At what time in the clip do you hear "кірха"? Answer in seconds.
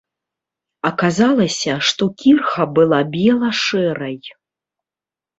2.23-2.65